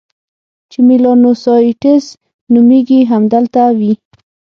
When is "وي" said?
3.79-3.93